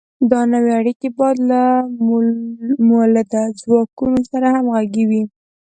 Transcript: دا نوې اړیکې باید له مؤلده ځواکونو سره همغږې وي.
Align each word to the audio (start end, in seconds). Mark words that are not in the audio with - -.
دا 0.31 0.41
نوې 0.53 0.71
اړیکې 0.79 1.07
باید 1.17 1.37
له 1.49 1.61
مؤلده 2.89 3.43
ځواکونو 3.61 4.19
سره 4.31 4.47
همغږې 4.55 5.03
وي. 5.09 5.23